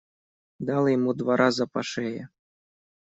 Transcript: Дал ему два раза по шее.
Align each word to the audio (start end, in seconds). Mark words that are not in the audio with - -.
Дал 0.69 0.87
ему 0.87 1.13
два 1.13 1.35
раза 1.37 1.67
по 1.67 1.83
шее. 1.83 2.29